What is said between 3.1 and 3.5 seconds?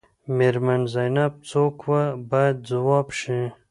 شي.